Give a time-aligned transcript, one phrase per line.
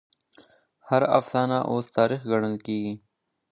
[0.89, 2.93] هر افسانه اوس تاريخ ګڼل کېږي.